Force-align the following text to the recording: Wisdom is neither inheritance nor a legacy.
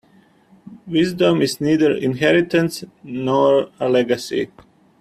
Wisdom 0.87 1.43
is 1.43 1.61
neither 1.61 1.91
inheritance 1.91 2.83
nor 3.03 3.69
a 3.79 3.87
legacy. 3.87 4.49